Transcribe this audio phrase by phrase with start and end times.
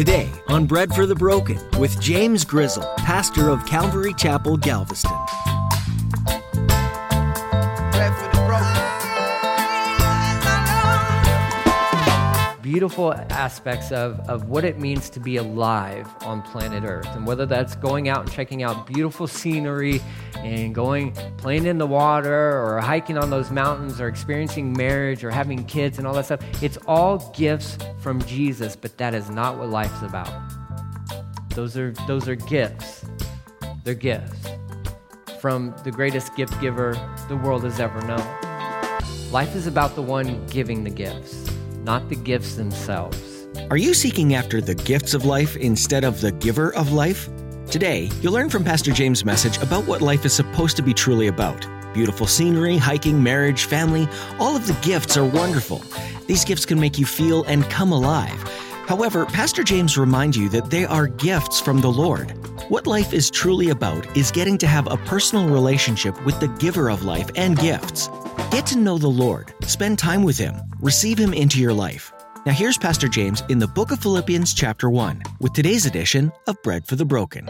[0.00, 5.14] Today on Bread for the Broken with James Grizzle, pastor of Calvary Chapel, Galveston.
[7.90, 8.90] Bread for the broken.
[12.62, 17.08] beautiful aspects of, of what it means to be alive on planet Earth.
[17.14, 20.00] And whether that's going out and checking out beautiful scenery
[20.42, 25.30] and going playing in the water or hiking on those mountains or experiencing marriage or
[25.30, 29.58] having kids and all that stuff, it's all gifts from Jesus, but that is not
[29.58, 30.30] what life's about.
[31.54, 33.04] Those are those are gifts.
[33.84, 34.48] They're gifts
[35.40, 36.92] from the greatest gift giver
[37.28, 38.26] the world has ever known.
[39.32, 41.50] Life is about the one giving the gifts,
[41.82, 43.46] not the gifts themselves.
[43.70, 47.28] Are you seeking after the gifts of life instead of the giver of life?
[47.70, 51.28] Today, you'll learn from Pastor James' message about what life is supposed to be truly
[51.28, 51.64] about.
[51.94, 54.08] Beautiful scenery, hiking, marriage, family,
[54.40, 55.84] all of the gifts are wonderful.
[56.26, 58.42] These gifts can make you feel and come alive.
[58.88, 62.32] However, Pastor James reminds you that they are gifts from the Lord.
[62.70, 66.90] What life is truly about is getting to have a personal relationship with the giver
[66.90, 68.08] of life and gifts.
[68.50, 72.12] Get to know the Lord, spend time with Him, receive Him into your life.
[72.46, 76.60] Now, here's Pastor James in the book of Philippians, chapter 1, with today's edition of
[76.62, 77.48] Bread for the Broken.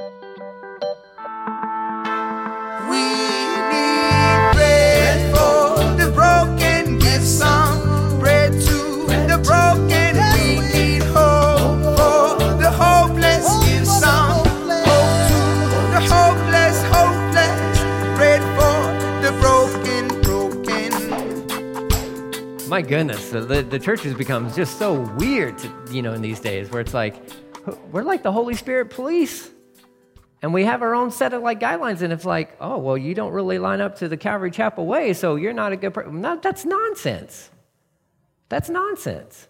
[22.71, 26.23] My goodness, the, the, the church has become just so weird, to, you know, in
[26.23, 27.17] these days where it's like,
[27.91, 29.51] we're like the Holy Spirit police.
[30.41, 33.13] And we have our own set of like guidelines, and it's like, oh, well, you
[33.13, 36.21] don't really line up to the Calvary Chapel way, so you're not a good person.
[36.21, 37.51] No, that's nonsense.
[38.49, 39.49] That's nonsense.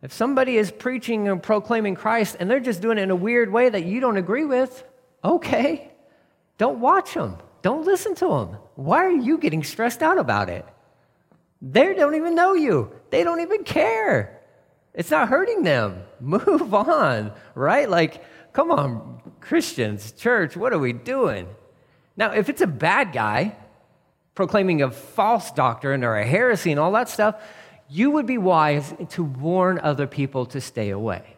[0.00, 3.52] If somebody is preaching and proclaiming Christ and they're just doing it in a weird
[3.52, 4.84] way that you don't agree with,
[5.22, 5.90] okay,
[6.56, 7.36] don't watch them.
[7.60, 8.56] Don't listen to them.
[8.76, 10.64] Why are you getting stressed out about it?
[11.62, 12.92] They don't even know you.
[13.10, 14.40] They don't even care.
[14.94, 16.02] It's not hurting them.
[16.20, 17.88] Move on, right?
[17.88, 18.22] Like,
[18.52, 21.48] come on, Christians, church, what are we doing?
[22.16, 23.56] Now, if it's a bad guy
[24.34, 27.36] proclaiming a false doctrine or a heresy and all that stuff,
[27.88, 31.36] you would be wise to warn other people to stay away.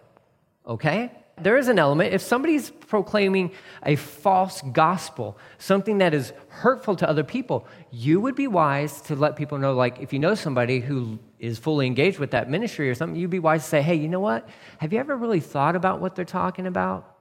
[0.67, 1.11] Okay?
[1.41, 2.13] There is an element.
[2.13, 3.53] If somebody's proclaiming
[3.85, 9.17] a false gospel, something that is hurtful to other people, you would be wise to
[9.17, 12.91] let people know, like, if you know somebody who is fully engaged with that ministry
[12.91, 14.49] or something, you'd be wise to say, hey, you know what?
[14.79, 17.17] Have you ever really thought about what they're talking about?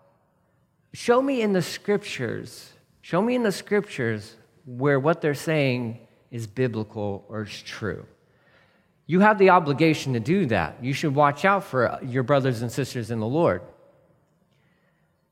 [0.94, 4.36] Show me in the scriptures, show me in the scriptures
[4.66, 6.00] where what they're saying
[6.30, 8.06] is biblical or is true.
[9.08, 10.84] You have the obligation to do that.
[10.84, 13.62] You should watch out for your brothers and sisters in the Lord.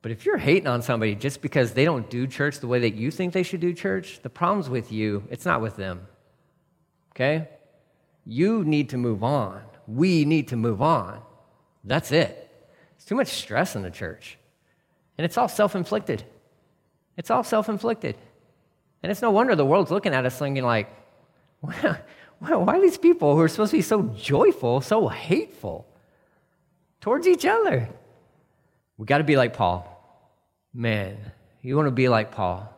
[0.02, 2.96] But if you're hating on somebody just because they don't do church the way that
[2.96, 6.08] you think they should do church, the problem's with you, it's not with them.
[7.12, 7.50] Okay?
[8.26, 9.62] You need to move on.
[9.88, 11.22] We need to move on.
[11.84, 12.46] That's it.
[12.96, 14.38] It's too much stress in the church.
[15.18, 16.24] And it's all self inflicted.
[17.18, 18.16] It's all self inflicted.
[19.04, 20.90] And it's no wonder the world's looking at us thinking, like,
[21.60, 21.98] why
[22.42, 25.86] are these people who are supposed to be so joyful, so hateful
[27.02, 27.90] towards each other?
[28.98, 29.89] We got to be like Paul.
[30.80, 31.18] Man,
[31.62, 32.74] you want to be like Paul.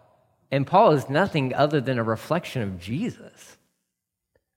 [0.50, 3.58] And Paul is nothing other than a reflection of Jesus.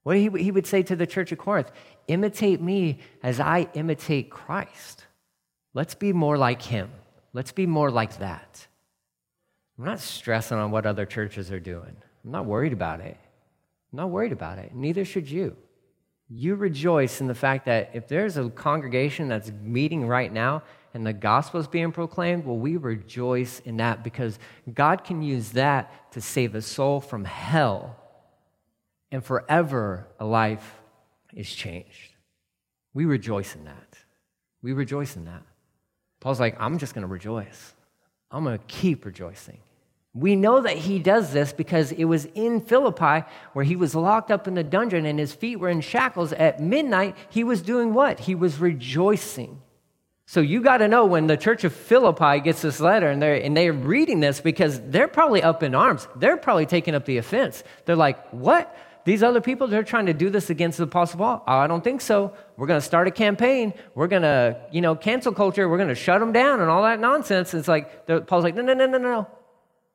[0.03, 1.71] What he, he would say to the church of Corinth
[2.09, 5.05] imitate me as I imitate Christ.
[5.75, 6.91] Let's be more like him.
[7.35, 8.67] Let's be more like that.
[9.79, 11.95] I'm not stressing on what other churches are doing.
[12.25, 13.19] I'm not worried about it.
[13.93, 14.75] I'm not worried about it.
[14.75, 15.55] Neither should you.
[16.31, 20.63] You rejoice in the fact that if there's a congregation that's meeting right now
[20.95, 24.39] and the gospel is being proclaimed, well, we rejoice in that because
[24.73, 27.97] God can use that to save a soul from hell
[29.11, 30.81] and forever a life
[31.35, 32.15] is changed.
[32.95, 33.99] We rejoice in that.
[34.63, 35.43] We rejoice in that.
[36.21, 37.75] Paul's like, I'm just going to rejoice.
[38.31, 39.59] I'm going to keep rejoicing.
[40.15, 44.31] We know that he does this because it was in Philippi where he was locked
[44.31, 46.33] up in the dungeon and his feet were in shackles.
[46.33, 48.21] At midnight, he was doing what?
[48.21, 49.61] He was rejoicing.
[50.27, 53.35] So you got to know when the church of Philippi gets this letter and they're,
[53.35, 56.09] and they're reading this because they're probably up in arms.
[56.17, 57.63] They're probably taking up the offense.
[57.85, 58.75] They're like, what?
[59.05, 61.45] These other people, they're trying to do this against the Apostle Paul.
[61.47, 62.33] Oh, I don't think so.
[62.57, 63.75] We're going to start a campaign.
[63.95, 65.69] We're going to, you know, cancel culture.
[65.69, 67.53] We're going to shut them down and all that nonsense.
[67.53, 69.29] It's like, Paul's like, no, no, no, no, no.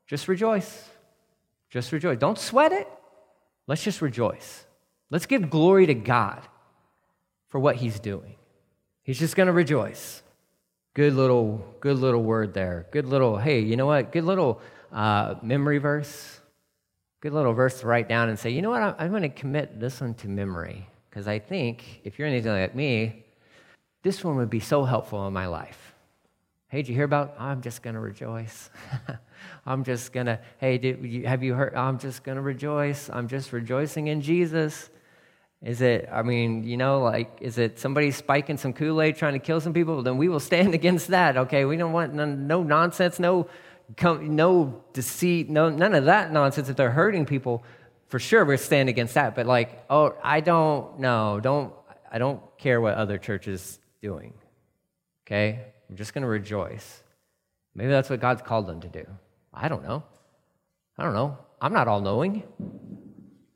[0.08, 0.88] Just rejoice.
[1.72, 2.20] Just rejoice.
[2.20, 2.88] Don't sweat it.
[3.66, 4.66] Let's just rejoice.
[5.10, 6.48] Let's give glory to God
[7.48, 8.36] for what he's doing.
[9.10, 10.22] He's just going to rejoice.
[10.94, 12.86] Good little, good little word there.
[12.92, 14.12] Good little, hey, you know what?
[14.12, 14.62] Good little
[14.92, 16.40] uh, memory verse.
[17.20, 18.84] Good little verse to write down and say, you know what?
[18.84, 22.52] I'm, I'm going to commit this one to memory because I think if you're anything
[22.52, 23.26] like me,
[24.04, 25.96] this one would be so helpful in my life.
[26.68, 27.34] Hey, did you hear about?
[27.40, 28.70] I'm just going to rejoice.
[29.66, 31.74] I'm just going to, hey, did you, have you heard?
[31.74, 33.10] I'm just going to rejoice.
[33.12, 34.92] I'm just rejoicing in Jesus.
[35.62, 39.34] Is it, I mean, you know, like, is it somebody spiking some Kool Aid trying
[39.34, 40.02] to kill some people?
[40.02, 41.66] Then we will stand against that, okay?
[41.66, 43.50] We don't want none, no nonsense, no,
[44.02, 46.70] no deceit, no, none of that nonsense.
[46.70, 47.64] If they're hurting people,
[48.08, 49.36] for sure we're stand against that.
[49.36, 51.74] But like, oh, I don't know, don't,
[52.10, 54.34] I don't care what other churches doing,
[55.28, 55.60] okay?
[55.90, 57.04] I'm just going to rejoice.
[57.76, 59.06] Maybe that's what God's called them to do.
[59.54, 60.04] I don't know.
[60.98, 61.38] I don't know.
[61.62, 62.44] I'm not all knowing.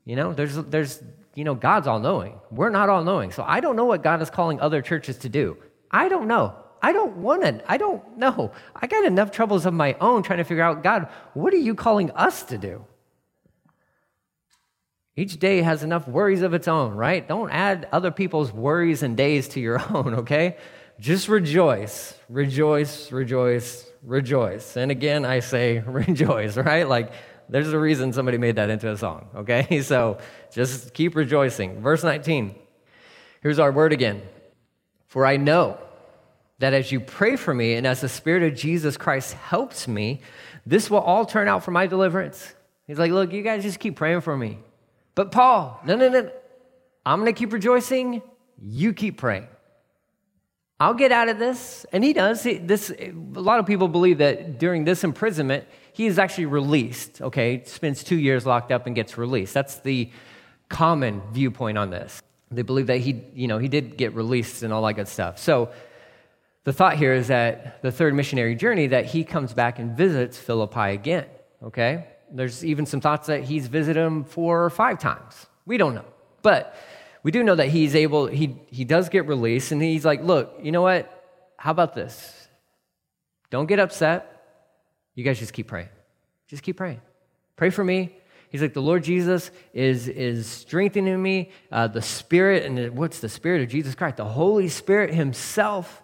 [0.04, 1.02] You know, there's, there's
[1.34, 2.40] you know, God's all knowing.
[2.50, 3.32] We're not all knowing.
[3.32, 5.56] So I don't know what God is calling other churches to do.
[5.90, 6.54] I don't know.
[6.80, 7.62] I don't want to.
[7.66, 8.52] I don't know.
[8.76, 11.74] I got enough troubles of my own trying to figure out, God, what are you
[11.74, 12.84] calling us to do?
[15.16, 17.26] Each day has enough worries of its own, right?
[17.26, 20.56] Don't add other people's worries and days to your own, okay?
[21.00, 24.76] Just rejoice, rejoice, rejoice, rejoice.
[24.76, 26.88] And again, I say rejoice, right?
[26.88, 27.12] Like,
[27.48, 29.80] there's a reason somebody made that into a song, okay?
[29.82, 30.18] So
[30.52, 31.80] just keep rejoicing.
[31.80, 32.54] Verse 19.
[33.42, 34.22] Here's our word again.
[35.06, 35.78] For I know
[36.58, 40.20] that as you pray for me and as the Spirit of Jesus Christ helps me,
[40.64, 42.54] this will all turn out for my deliverance.
[42.86, 44.58] He's like, look, you guys just keep praying for me.
[45.14, 46.30] But Paul, no, no, no.
[47.06, 48.22] I'm going to keep rejoicing.
[48.60, 49.46] You keep praying.
[50.80, 51.86] I'll get out of this.
[51.92, 52.42] And he does.
[52.42, 57.62] This, a lot of people believe that during this imprisonment, he is actually released, okay?
[57.64, 59.54] Spends two years locked up and gets released.
[59.54, 60.10] That's the
[60.68, 62.20] common viewpoint on this.
[62.50, 65.38] They believe that he, you know, he did get released and all that good stuff.
[65.38, 65.70] So
[66.64, 70.38] the thought here is that the third missionary journey, that he comes back and visits
[70.38, 71.26] Philippi again,
[71.62, 72.08] okay?
[72.30, 75.46] There's even some thoughts that he's visited him four or five times.
[75.66, 76.06] We don't know.
[76.42, 76.76] But
[77.24, 80.60] we do know that he's able, he, he does get released, and he's like, look,
[80.62, 81.10] you know what?
[81.56, 82.48] How about this?
[83.50, 84.30] Don't get upset.
[85.14, 85.88] You guys just keep praying.
[86.48, 87.00] Just keep praying.
[87.56, 88.14] Pray for me.
[88.50, 91.50] He's like, the Lord Jesus is, is strengthening me.
[91.72, 94.18] Uh, the Spirit, and what's the Spirit of Jesus Christ?
[94.18, 96.02] The Holy Spirit Himself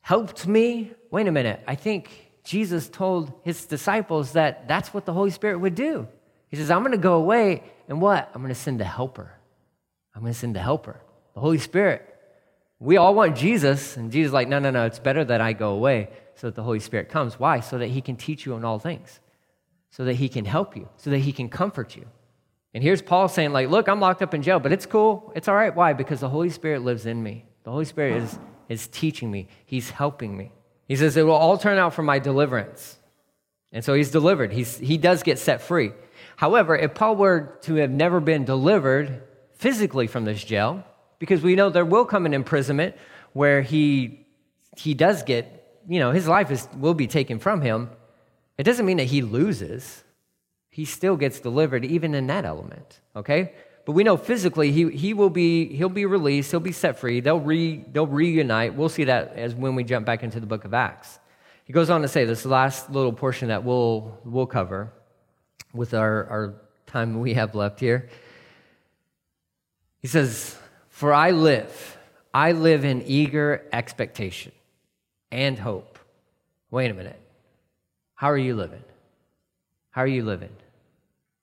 [0.00, 0.92] helped me.
[1.10, 1.62] Wait a minute.
[1.68, 6.08] I think Jesus told His disciples that that's what the Holy Spirit would do.
[6.48, 8.30] He says, I'm going to go away, and what?
[8.34, 9.32] I'm going to send a helper.
[10.20, 11.00] I'm going to send the helper,
[11.32, 12.06] the Holy Spirit.
[12.78, 15.70] We all want Jesus, and Jesus like, no, no, no, it's better that I go
[15.70, 17.38] away so that the Holy Spirit comes.
[17.40, 17.60] Why?
[17.60, 19.18] So that He can teach you in all things,
[19.88, 22.04] so that He can help you, so that He can comfort you.
[22.74, 25.32] And here's Paul saying, like, look, I'm locked up in jail, but it's cool.
[25.34, 25.74] It's all right.
[25.74, 25.94] Why?
[25.94, 27.46] Because the Holy Spirit lives in me.
[27.64, 28.38] The Holy Spirit is,
[28.68, 30.52] is teaching me, He's helping me.
[30.86, 32.98] He says, it will all turn out for my deliverance.
[33.72, 34.52] And so he's delivered.
[34.52, 35.92] He's, he does get set free.
[36.36, 39.22] However, if Paul were to have never been delivered
[39.60, 40.84] physically from this jail,
[41.18, 42.96] because we know there will come an imprisonment
[43.32, 44.26] where he,
[44.76, 47.90] he does get you know, his life is, will be taken from him,
[48.58, 50.04] it doesn't mean that he loses.
[50.68, 53.52] He still gets delivered even in that element, okay?
[53.86, 57.20] But we know physically he, he will be, he'll be released, he'll be set free,
[57.20, 58.74] they'll, re, they'll reunite.
[58.74, 61.18] We'll see that as when we jump back into the book of Acts.
[61.64, 64.92] He goes on to say this last little portion that we'll, we'll cover
[65.72, 66.54] with our, our
[66.86, 68.08] time we have left here.
[70.00, 70.56] He says,
[70.88, 71.98] For I live,
[72.32, 74.52] I live in eager expectation
[75.30, 75.98] and hope.
[76.70, 77.20] Wait a minute.
[78.14, 78.82] How are you living?
[79.90, 80.50] How are you living?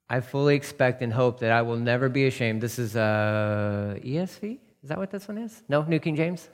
[0.10, 2.62] I fully expect and hope that I will never be ashamed.
[2.62, 4.58] This is uh, ESV?
[4.84, 5.64] Is that what this one is?
[5.68, 6.48] No, New King James?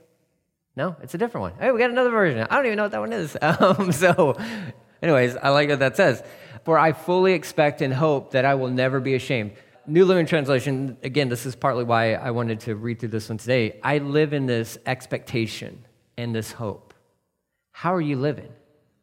[0.75, 1.53] No, it's a different one.
[1.59, 2.47] Hey, we got another version.
[2.49, 3.37] I don't even know what that one is.
[3.43, 4.35] Um, so,
[5.03, 6.23] anyways, I like what that says.
[6.63, 9.51] For I fully expect and hope that I will never be ashamed.
[9.85, 13.37] New Living Translation, again, this is partly why I wanted to read through this one
[13.37, 13.81] today.
[13.83, 15.83] I live in this expectation
[16.15, 16.93] and this hope.
[17.71, 18.49] How are you living?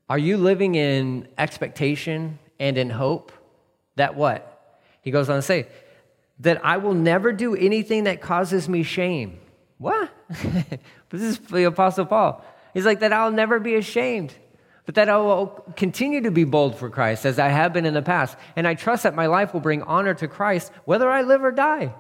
[0.09, 3.31] Are you living in expectation and in hope
[3.97, 4.81] that what?
[5.03, 5.69] He goes on to say,
[6.39, 9.39] that I will never do anything that causes me shame.
[9.77, 10.11] What?
[11.11, 12.43] this is the Apostle Paul.
[12.73, 14.33] He's like, that I'll never be ashamed,
[14.91, 17.95] but that I will continue to be bold for Christ as I have been in
[17.95, 18.37] the past.
[18.57, 21.53] And I trust that my life will bring honor to Christ whether I live or
[21.53, 21.95] die.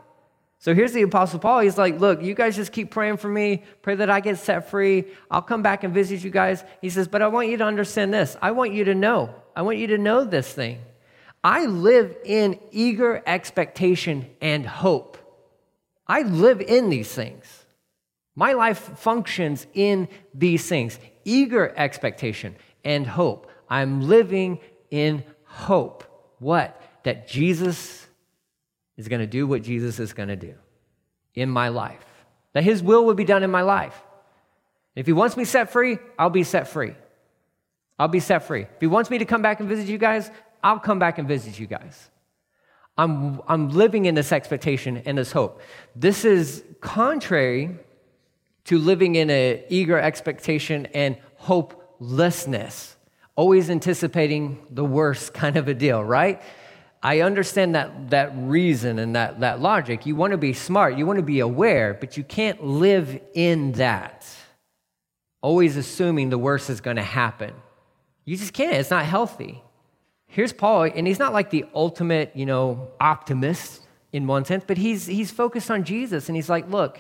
[0.58, 1.60] So here's the Apostle Paul.
[1.60, 3.62] He's like, Look, you guys just keep praying for me.
[3.82, 5.04] Pray that I get set free.
[5.30, 6.64] I'll come back and visit you guys.
[6.82, 8.36] He says, But I want you to understand this.
[8.42, 9.36] I want you to know.
[9.54, 10.80] I want you to know this thing.
[11.44, 15.16] I live in eager expectation and hope.
[16.08, 17.46] I live in these things.
[18.34, 23.50] My life functions in these things eager expectation and hope.
[23.68, 24.60] I'm living
[24.90, 26.04] in hope.
[26.38, 26.80] What?
[27.04, 28.06] That Jesus
[28.96, 30.54] is going to do what Jesus is going to do
[31.34, 32.04] in my life,
[32.52, 33.98] that his will will be done in my life.
[34.94, 36.94] If he wants me set free, I'll be set free.
[37.98, 38.62] I'll be set free.
[38.62, 40.30] If he wants me to come back and visit you guys,
[40.62, 42.10] I'll come back and visit you guys.
[42.98, 45.62] I'm, I'm living in this expectation and this hope.
[45.96, 47.76] This is contrary
[48.64, 51.16] to living in an eager expectation and
[52.00, 52.96] hopelessness,
[53.36, 56.40] always anticipating the worst kind of a deal, right?
[57.02, 60.06] I understand that, that reason and that, that logic.
[60.06, 63.72] You want to be smart, you want to be aware, but you can't live in
[63.72, 64.26] that,
[65.42, 67.52] always assuming the worst is going to happen.
[68.24, 68.74] You just can't.
[68.74, 69.62] It's not healthy.
[70.26, 73.80] Here's Paul, and he's not like the ultimate, you know, optimist
[74.12, 76.98] in one sense, but he's, he's focused on Jesus, and he's like, look,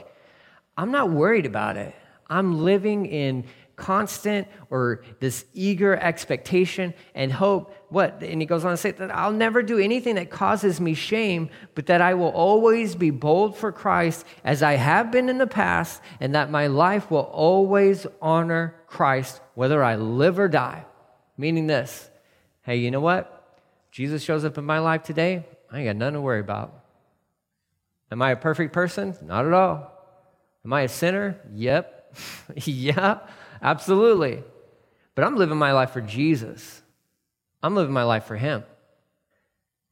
[0.76, 1.94] I'm not worried about it.
[2.28, 3.44] I'm living in
[3.80, 7.74] constant or this eager expectation and hope.
[7.88, 8.22] What?
[8.22, 11.50] And he goes on to say that I'll never do anything that causes me shame,
[11.74, 15.46] but that I will always be bold for Christ as I have been in the
[15.46, 20.84] past, and that my life will always honor Christ, whether I live or die.
[21.36, 22.08] Meaning this
[22.62, 23.58] hey, you know what?
[23.90, 26.84] Jesus shows up in my life today, I ain't got nothing to worry about.
[28.12, 29.16] Am I a perfect person?
[29.22, 29.90] Not at all.
[30.64, 31.40] Am I a sinner?
[31.54, 32.16] Yep.
[32.64, 33.20] yeah.
[33.62, 34.42] Absolutely.
[35.14, 36.82] But I'm living my life for Jesus.
[37.62, 38.64] I'm living my life for Him.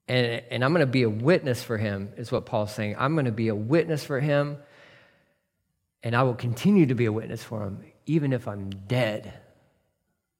[0.06, 2.96] And, and I'm going to be a witness for Him, is what Paul's saying.
[2.98, 4.56] I'm going to be a witness for Him,
[6.02, 9.34] and I will continue to be a witness for Him, even if I'm dead.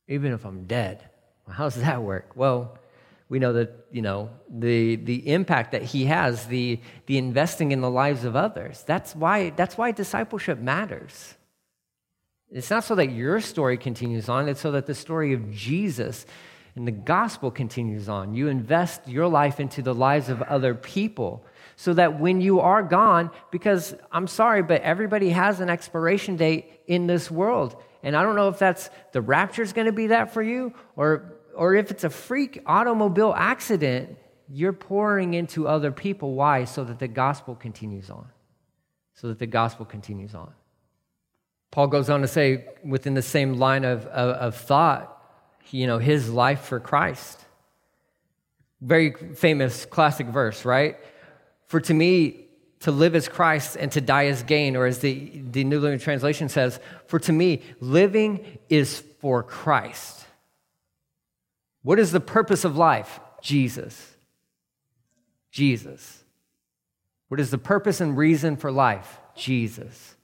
[0.07, 1.07] Even if I'm dead.
[1.47, 2.33] Well, how does that work?
[2.35, 2.79] Well,
[3.29, 7.81] we know that you know the the impact that he has the the investing in
[7.81, 11.35] the lives of others that's why that's why discipleship matters
[12.51, 16.25] it's not so that your story continues on, it's so that the story of Jesus
[16.75, 18.35] and the gospel continues on.
[18.35, 21.45] You invest your life into the lives of other people
[21.77, 26.81] so that when you are gone, because I'm sorry, but everybody has an expiration date
[26.87, 27.77] in this world.
[28.03, 30.73] And I don't know if that's the rapture is going to be that for you
[30.97, 34.17] or, or if it's a freak automobile accident,
[34.49, 36.35] you're pouring into other people.
[36.35, 36.65] Why?
[36.65, 38.29] So that the gospel continues on.
[39.15, 40.53] So that the gospel continues on.
[41.71, 45.15] Paul goes on to say, within the same line of, of, of thought,
[45.71, 47.45] you know, his life for Christ.
[48.81, 50.97] Very famous classic verse, right?
[51.67, 52.47] For to me,
[52.81, 55.99] to live as Christ and to die as gain, or as the, the New Living
[55.99, 60.25] Translation says, for to me, living is for Christ.
[61.83, 63.19] What is the purpose of life?
[63.43, 64.17] Jesus.
[65.51, 66.23] Jesus.
[67.29, 69.19] What is the purpose and reason for life?
[69.35, 70.15] Jesus.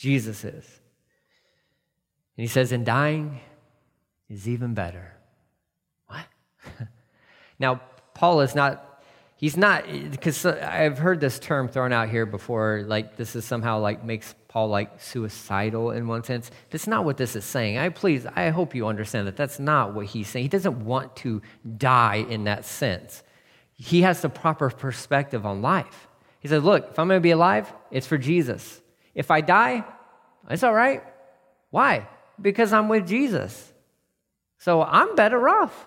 [0.00, 0.64] Jesus is.
[0.64, 3.38] And he says, and dying
[4.30, 5.12] is even better.
[6.06, 6.24] What?
[7.58, 7.82] now,
[8.14, 9.02] Paul is not,
[9.36, 13.78] he's not, because I've heard this term thrown out here before, like this is somehow
[13.80, 16.50] like makes Paul like suicidal in one sense.
[16.70, 17.76] That's not what this is saying.
[17.76, 20.44] I please, I hope you understand that that's not what he's saying.
[20.44, 21.42] He doesn't want to
[21.76, 23.22] die in that sense.
[23.74, 26.08] He has the proper perspective on life.
[26.40, 28.80] He said, Look, if I'm going to be alive, it's for Jesus.
[29.20, 29.84] If I die,
[30.48, 31.02] it's all right.
[31.68, 32.08] Why?
[32.40, 33.70] Because I'm with Jesus.
[34.56, 35.86] So I'm better off.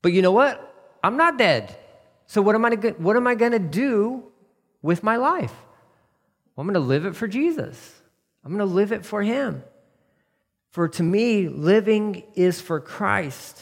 [0.00, 0.54] But you know what?
[1.02, 1.76] I'm not dead.
[2.28, 4.22] So what am I, what am I going to do
[4.80, 5.52] with my life?
[6.54, 8.00] Well, I'm going to live it for Jesus.
[8.44, 9.64] I'm going to live it for Him.
[10.70, 13.60] For to me, living is for Christ,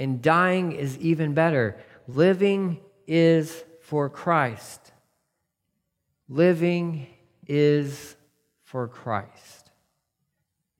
[0.00, 1.76] and dying is even better.
[2.08, 4.80] Living is for Christ.
[6.28, 7.06] Living
[7.46, 8.16] is
[8.62, 9.70] for Christ.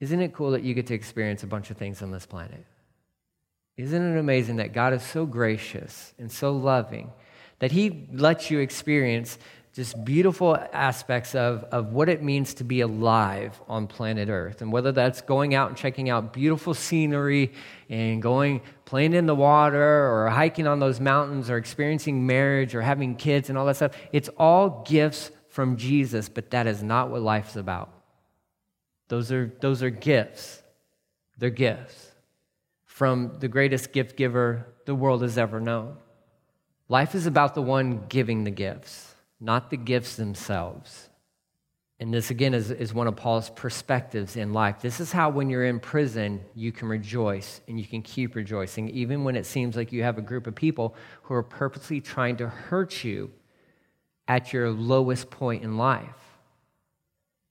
[0.00, 2.64] Isn't it cool that you get to experience a bunch of things on this planet?
[3.76, 7.10] Isn't it amazing that God is so gracious and so loving
[7.58, 9.38] that He lets you experience
[9.74, 14.62] just beautiful aspects of, of what it means to be alive on planet Earth.
[14.62, 17.52] And whether that's going out and checking out beautiful scenery
[17.88, 22.82] and going, playing in the water or hiking on those mountains or experiencing marriage or
[22.82, 27.10] having kids and all that stuff, it's all gifts from Jesus, but that is not
[27.10, 27.88] what life's about.
[29.06, 30.60] Those are, those are gifts.
[31.38, 32.10] They're gifts
[32.84, 35.96] from the greatest gift giver the world has ever known.
[36.88, 41.08] Life is about the one giving the gifts, not the gifts themselves.
[42.00, 44.80] And this, again, is, is one of Paul's perspectives in life.
[44.80, 48.88] This is how, when you're in prison, you can rejoice and you can keep rejoicing,
[48.88, 52.36] even when it seems like you have a group of people who are purposely trying
[52.38, 53.30] to hurt you
[54.26, 56.08] at your lowest point in life.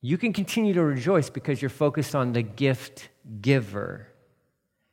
[0.02, 3.10] You can continue to rejoice because you're focused on the gift
[3.42, 4.08] giver.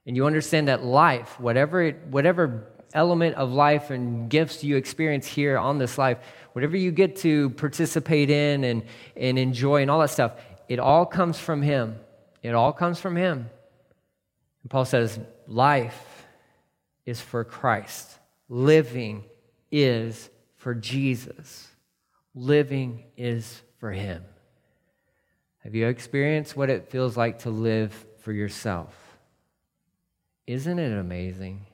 [0.06, 5.26] And you understand that life, whatever, it, whatever element of life and gifts you experience
[5.26, 6.18] here on this life,
[6.52, 8.84] whatever you get to participate in and,
[9.16, 10.32] and enjoy and all that stuff,
[10.68, 11.96] it all comes from Him.
[12.42, 13.50] It all comes from Him.
[14.62, 16.26] And Paul says, life
[17.06, 18.18] is for Christ,
[18.48, 19.24] living
[19.70, 21.68] is for Jesus,
[22.34, 24.24] living is for Him.
[25.58, 28.94] Have you experienced what it feels like to live for yourself?
[30.46, 31.66] Isn't it amazing?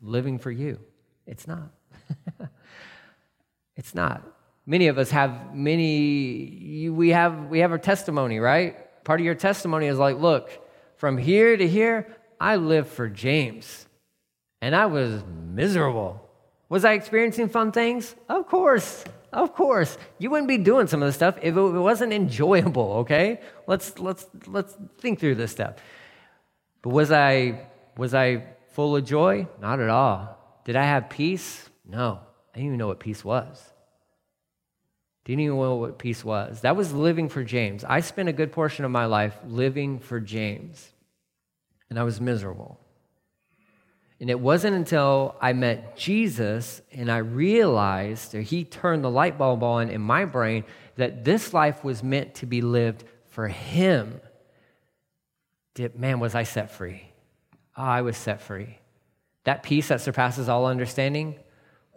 [0.00, 0.80] Living for you.
[1.26, 1.70] It's not.
[3.76, 4.22] it's not.
[4.66, 8.76] Many of us have many, we have, we have our testimony, right?
[9.04, 10.50] Part of your testimony is like, look,
[10.96, 13.86] from here to here, I lived for James
[14.60, 16.27] and I was miserable.
[16.68, 18.14] Was I experiencing fun things?
[18.28, 19.04] Of course.
[19.32, 19.96] Of course.
[20.18, 23.40] You wouldn't be doing some of this stuff if it wasn't enjoyable, okay?
[23.66, 25.74] Let's let's let's think through this stuff.
[26.82, 29.46] But was I was I full of joy?
[29.60, 30.38] Not at all.
[30.64, 31.68] Did I have peace?
[31.86, 32.20] No.
[32.52, 33.72] I didn't even know what peace was.
[35.24, 36.62] Didn't even know what peace was.
[36.62, 37.84] That was living for James.
[37.84, 40.90] I spent a good portion of my life living for James,
[41.90, 42.80] and I was miserable.
[44.20, 49.38] And it wasn't until I met Jesus and I realized, or he turned the light
[49.38, 50.64] bulb on in my brain,
[50.96, 54.20] that this life was meant to be lived for him.
[55.74, 57.02] Did, man, was I set free.
[57.76, 58.78] Oh, I was set free.
[59.44, 61.36] That peace that surpasses all understanding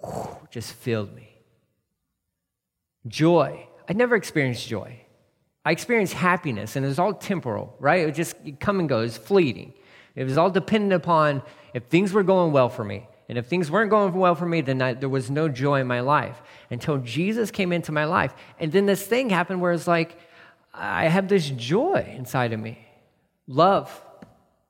[0.04, 1.30] whew, just filled me.
[3.08, 3.68] Joy.
[3.90, 5.02] I never experienced joy.
[5.66, 8.08] I experienced happiness, and it was all temporal, right?
[8.08, 9.74] It just come and go, it was fleeting.
[10.16, 13.08] It was all dependent upon if things were going well for me.
[13.30, 15.88] And if things weren't going well for me, then I, there was no joy in
[15.88, 18.34] my life until Jesus came into my life.
[18.60, 20.18] And then this thing happened where it's like,
[20.74, 22.86] I have this joy inside of me.
[23.48, 24.04] Love.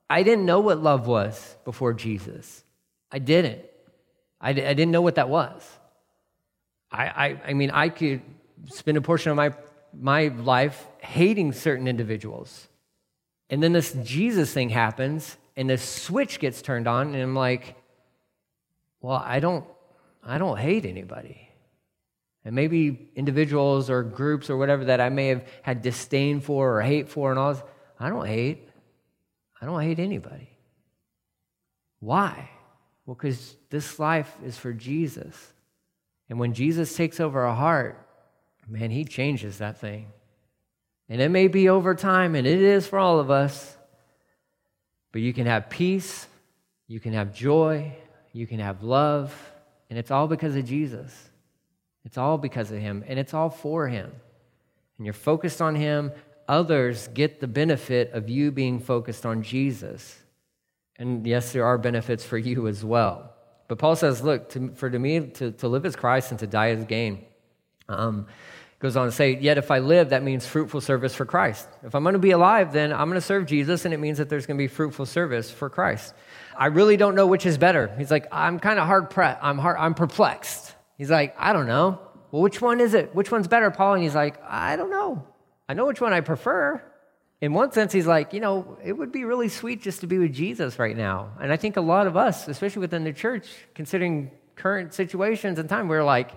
[0.09, 2.63] I didn't know what love was before Jesus.
[3.11, 3.65] I didn't.
[4.39, 5.67] I, didn't know what that was.
[6.91, 8.21] I, I, I mean, I could
[8.65, 9.53] spend a portion of my,
[9.93, 12.67] my life hating certain individuals.
[13.49, 17.75] And then this Jesus thing happens, and the switch gets turned on, and I'm like,
[18.99, 19.63] well, I don't,
[20.23, 21.49] I don't hate anybody.
[22.43, 26.81] And maybe individuals or groups or whatever that I may have had disdain for or
[26.81, 27.63] hate for and all this,
[27.99, 28.69] I don't hate.
[29.61, 30.49] I don't hate anybody.
[31.99, 32.49] Why?
[33.05, 35.53] Well, because this life is for Jesus.
[36.27, 38.03] And when Jesus takes over a heart,
[38.67, 40.07] man, he changes that thing.
[41.07, 43.77] And it may be over time, and it is for all of us,
[45.11, 46.27] but you can have peace,
[46.87, 47.93] you can have joy,
[48.33, 49.33] you can have love,
[49.89, 51.29] and it's all because of Jesus.
[52.03, 54.11] It's all because of him, and it's all for him.
[54.97, 56.11] And you're focused on him,
[56.47, 60.17] others get the benefit of you being focused on Jesus.
[60.97, 63.33] And yes, there are benefits for you as well.
[63.67, 66.47] But Paul says, look, to, for to me, to, to live as Christ and to
[66.47, 67.25] die as gain.
[67.87, 68.27] Um,
[68.81, 71.67] goes on to say, yet if I live, that means fruitful service for Christ.
[71.83, 74.17] If I'm going to be alive, then I'm going to serve Jesus, and it means
[74.17, 76.13] that there's going to be fruitful service for Christ.
[76.57, 77.93] I really don't know which is better.
[77.97, 79.39] He's like, I'm kind of hard pressed.
[79.41, 80.75] I'm hard, I'm perplexed.
[80.97, 81.99] He's like, I don't know.
[82.31, 83.13] Well, which one is it?
[83.13, 83.93] Which one's better, Paul?
[83.93, 85.27] And he's like, I don't know.
[85.69, 86.83] I know which one I prefer.
[87.39, 90.17] In one sense, he's like, you know, it would be really sweet just to be
[90.17, 91.31] with Jesus right now.
[91.41, 95.67] And I think a lot of us, especially within the church, considering current situations and
[95.67, 96.31] time, we're like,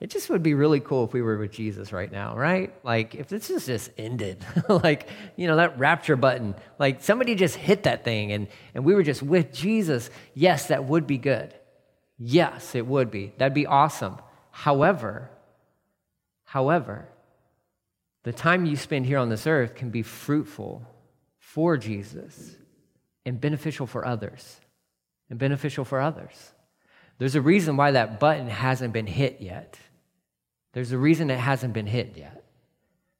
[0.00, 2.74] it just would be really cool if we were with Jesus right now, right?
[2.84, 7.56] Like if this is just ended, like, you know, that rapture button, like somebody just
[7.56, 11.54] hit that thing and, and we were just with Jesus, yes, that would be good.
[12.18, 13.32] Yes, it would be.
[13.38, 14.18] That'd be awesome.
[14.50, 15.30] However,
[16.44, 17.08] however,
[18.22, 20.86] the time you spend here on this earth can be fruitful
[21.38, 22.56] for Jesus
[23.26, 24.60] and beneficial for others.
[25.30, 26.53] And beneficial for others.
[27.18, 29.78] There's a reason why that button hasn't been hit yet.
[30.72, 32.44] There's a reason it hasn't been hit yet.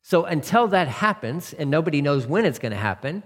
[0.03, 3.23] So until that happens, and nobody knows when it's going to happen,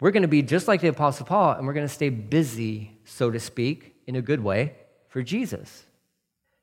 [0.00, 2.98] we're going to be just like the Apostle Paul, and we're going to stay busy,
[3.04, 4.74] so to speak, in a good way,
[5.08, 5.84] for Jesus.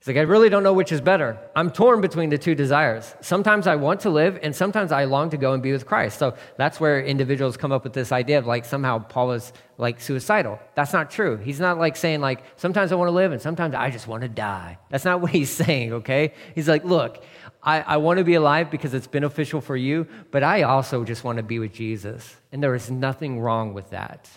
[0.07, 1.37] He's like, I really don't know which is better.
[1.53, 3.13] I'm torn between the two desires.
[3.19, 6.17] Sometimes I want to live, and sometimes I long to go and be with Christ.
[6.17, 9.99] So that's where individuals come up with this idea of like somehow Paul is like
[9.99, 10.59] suicidal.
[10.75, 11.35] That's not true.
[11.35, 14.21] He's not like saying like sometimes I want to live and sometimes I just want
[14.21, 14.77] to die.
[14.89, 16.33] That's not what he's saying, okay?
[16.55, 17.21] He's like, look,
[17.61, 21.25] I, I want to be alive because it's beneficial for you, but I also just
[21.25, 22.33] want to be with Jesus.
[22.53, 24.29] And there is nothing wrong with that.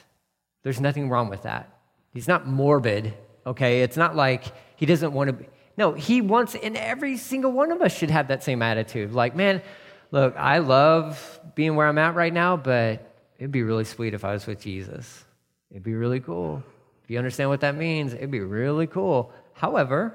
[0.65, 1.79] There's nothing wrong with that.
[2.13, 3.15] He's not morbid,
[3.47, 3.83] okay?
[3.83, 5.47] It's not like he doesn't want to be.
[5.81, 9.15] No, he wants, and every single one of us should have that same attitude.
[9.15, 9.63] Like, man,
[10.11, 14.23] look, I love being where I'm at right now, but it'd be really sweet if
[14.23, 15.25] I was with Jesus.
[15.71, 16.63] It'd be really cool.
[17.03, 19.33] If you understand what that means, it'd be really cool.
[19.55, 20.13] However,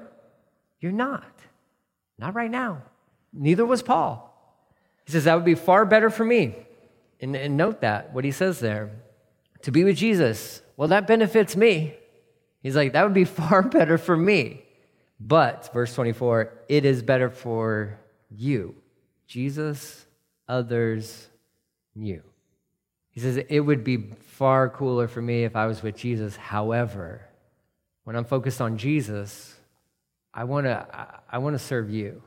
[0.78, 1.24] you're not.
[2.16, 2.82] Not right now.
[3.32, 4.32] Neither was Paul.
[5.04, 6.54] He says, That would be far better for me.
[7.20, 8.92] And, and note that, what he says there.
[9.62, 11.96] To be with Jesus, well, that benefits me.
[12.62, 14.62] He's like, That would be far better for me.
[15.18, 17.98] But, verse 24, it is better for
[18.30, 18.74] you.
[19.26, 20.06] Jesus,
[20.48, 21.28] others,
[21.94, 22.22] you.
[23.10, 26.36] He says, It would be far cooler for me if I was with Jesus.
[26.36, 27.22] However,
[28.04, 29.54] when I'm focused on Jesus,
[30.34, 30.86] I want to
[31.30, 32.22] I, want to serve you.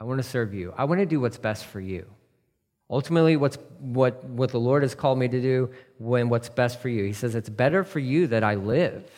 [0.00, 0.72] I want to serve you.
[0.76, 2.06] I want to do what's best for you.
[2.88, 6.88] Ultimately, what's, what, what the Lord has called me to do when what's best for
[6.88, 7.04] you.
[7.04, 9.10] He says, It's better for you that I live.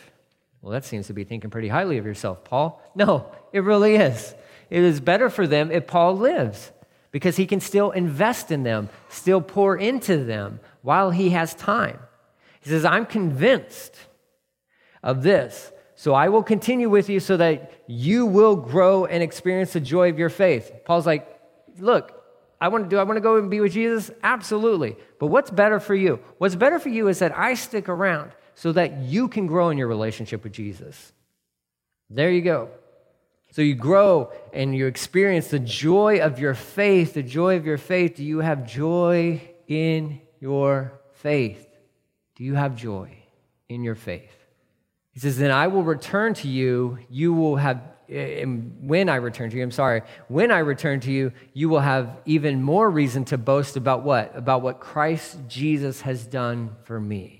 [0.61, 2.81] Well, that seems to be thinking pretty highly of yourself, Paul.
[2.95, 4.35] No, it really is.
[4.69, 6.71] It is better for them if Paul lives
[7.11, 11.99] because he can still invest in them, still pour into them while he has time.
[12.61, 13.95] He says, I'm convinced
[15.01, 19.73] of this so I will continue with you so that you will grow and experience
[19.73, 20.71] the joy of your faith.
[20.85, 21.27] Paul's like,
[21.77, 22.23] look,
[22.61, 24.09] I want to do I want to go and be with Jesus?
[24.23, 24.95] Absolutely.
[25.19, 26.21] But what's better for you?
[26.37, 29.77] What's better for you is that I stick around so that you can grow in
[29.77, 31.13] your relationship with Jesus.
[32.09, 32.67] There you go.
[33.51, 37.77] So you grow and you experience the joy of your faith, the joy of your
[37.77, 38.17] faith.
[38.17, 41.65] Do you have joy in your faith?
[42.35, 43.15] Do you have joy
[43.69, 44.35] in your faith?
[45.13, 46.99] He says, Then I will return to you.
[47.09, 51.31] You will have, when I return to you, I'm sorry, when I return to you,
[51.53, 54.35] you will have even more reason to boast about what?
[54.35, 57.38] About what Christ Jesus has done for me.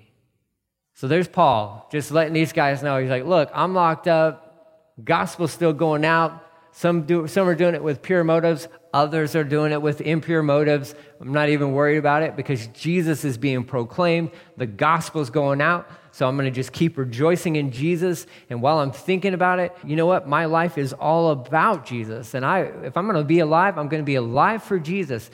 [1.00, 3.00] So there's Paul, just letting these guys know.
[3.00, 4.94] He's like, Look, I'm locked up.
[5.02, 6.46] Gospel's still going out.
[6.74, 10.44] Some, do, some are doing it with pure motives, others are doing it with impure
[10.44, 10.94] motives.
[11.22, 15.90] I'm not even worried about it because Jesus is being proclaimed, the gospel's going out.
[16.12, 18.28] So I'm going to just keep rejoicing in Jesus.
[18.50, 20.28] And while I'm thinking about it, you know what?
[20.28, 22.34] My life is all about Jesus.
[22.34, 25.32] And I, if I'm going to be alive, I'm going to be alive for Jesus.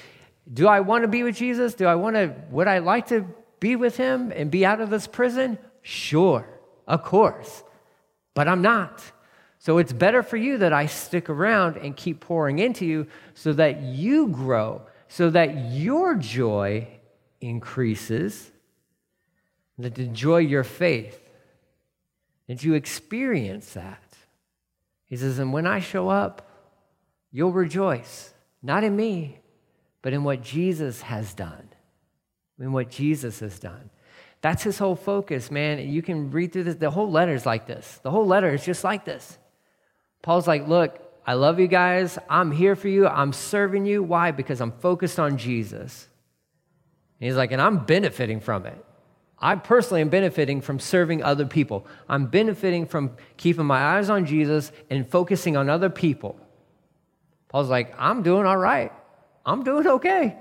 [0.53, 1.73] Do I want to be with Jesus?
[1.73, 3.25] Do I want to, would I like to
[3.65, 5.57] be with him and be out of this prison?
[5.81, 6.47] Sure,
[6.85, 7.63] of course.
[8.35, 9.01] But I'm not.
[9.57, 13.53] So it's better for you that I stick around and keep pouring into you so
[13.53, 16.87] that you grow, so that your joy
[17.41, 18.51] increases
[19.79, 21.19] that to enjoy your faith,
[22.47, 24.03] that you experience that.
[25.05, 26.47] He says, and when I show up,
[27.31, 29.39] you'll rejoice, not in me,
[30.03, 31.69] but in what Jesus has done.
[32.59, 33.89] In what Jesus has done.
[34.41, 35.89] That's his whole focus, man.
[35.89, 36.75] You can read through this.
[36.75, 37.99] The whole letter is like this.
[38.03, 39.37] The whole letter is just like this.
[40.21, 42.17] Paul's like, look, I love you guys.
[42.29, 43.07] I'm here for you.
[43.07, 44.03] I'm serving you.
[44.03, 44.31] Why?
[44.31, 46.07] Because I'm focused on Jesus.
[47.19, 48.85] And he's like, and I'm benefiting from it.
[49.39, 51.85] I personally am benefiting from serving other people.
[52.07, 56.39] I'm benefiting from keeping my eyes on Jesus and focusing on other people.
[57.49, 58.93] Paul's like, I'm doing all right.
[59.45, 60.37] I'm doing okay.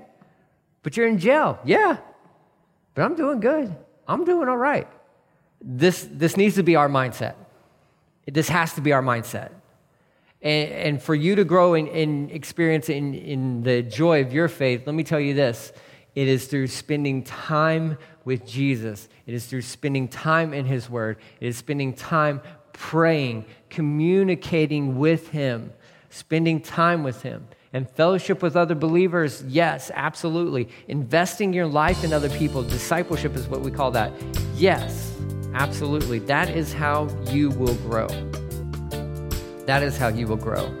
[0.85, 1.57] But you're in jail.
[1.65, 1.97] Yeah.
[2.93, 3.75] But I'm doing good.
[4.07, 4.87] I'm doing all right.
[5.59, 7.33] This, this needs to be our mindset.
[8.31, 9.49] This has to be our mindset.
[10.43, 14.47] And, and for you to grow and, and experience in, in the joy of your
[14.47, 15.73] faith, let me tell you this
[16.13, 19.09] it is through spending time with Jesus.
[19.25, 21.17] It is through spending time in His Word.
[21.39, 22.41] It is spending time
[22.73, 25.73] praying, communicating with Him,
[26.11, 27.47] spending time with Him.
[27.75, 30.69] And fellowship with other believers, yes, absolutely.
[30.87, 34.13] Investing your life in other people, discipleship is what we call that.
[34.55, 35.13] Yes,
[35.53, 36.19] absolutely.
[36.19, 38.07] That is how you will grow.
[39.65, 40.73] That is how you will grow.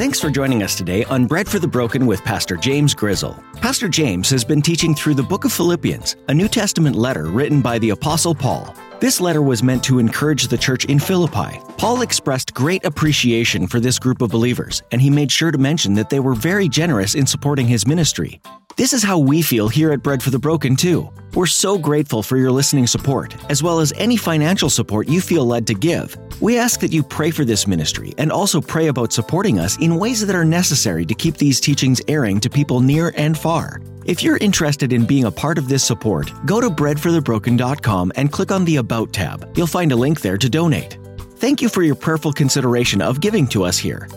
[0.00, 3.38] Thanks for joining us today on Bread for the Broken with Pastor James Grizzle.
[3.56, 7.60] Pastor James has been teaching through the book of Philippians, a New Testament letter written
[7.60, 8.74] by the Apostle Paul.
[8.98, 11.60] This letter was meant to encourage the church in Philippi.
[11.76, 15.92] Paul expressed great appreciation for this group of believers, and he made sure to mention
[15.92, 18.40] that they were very generous in supporting his ministry.
[18.76, 21.10] This is how we feel here at Bread for the Broken, too.
[21.34, 25.46] We're so grateful for your listening support, as well as any financial support you feel
[25.46, 26.16] led to give.
[26.40, 29.96] We ask that you pray for this ministry and also pray about supporting us in
[29.96, 33.80] ways that are necessary to keep these teachings airing to people near and far.
[34.06, 38.50] If you're interested in being a part of this support, go to breadforthebroken.com and click
[38.50, 39.56] on the About tab.
[39.56, 40.98] You'll find a link there to donate.
[41.40, 44.08] Thank you for your prayerful consideration of giving to us here.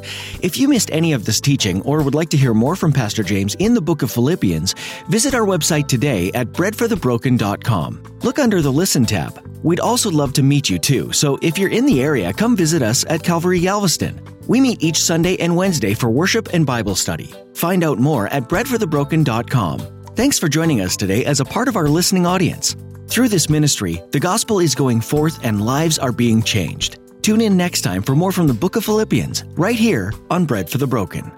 [0.42, 3.24] If you missed any of this teaching or would like to hear more from Pastor
[3.24, 4.76] James in the book of Philippians,
[5.08, 8.04] visit our website today at breadforthebroken.com.
[8.22, 9.40] Look under the Listen tab.
[9.64, 12.82] We'd also love to meet you too, so if you're in the area, come visit
[12.82, 14.22] us at Calvary Galveston.
[14.48, 17.32] We meet each Sunday and Wednesday for worship and Bible study.
[17.54, 19.80] Find out more at breadforthebroken.com.
[20.16, 22.76] Thanks for joining us today as a part of our listening audience.
[23.08, 27.00] Through this ministry, the gospel is going forth and lives are being changed.
[27.24, 30.70] Tune in next time for more from the book of Philippians, right here on Bread
[30.70, 31.32] for the Broken.